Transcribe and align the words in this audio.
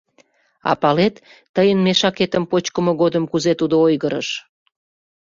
—А 0.69 0.73
палет, 0.81 1.15
тыйын 1.55 1.79
мешакетым 1.85 2.43
почкымо 2.51 2.91
годым 3.01 3.23
кузе 3.31 3.53
тудо 3.59 3.75
ойгырыш! 3.85 4.29